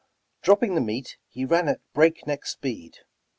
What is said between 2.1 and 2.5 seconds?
neck